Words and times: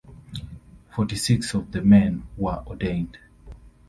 Forty-six 0.95 1.53
of 1.53 1.71
the 1.71 1.83
men 1.83 2.23
were 2.35 2.63
ordained. 2.65 3.19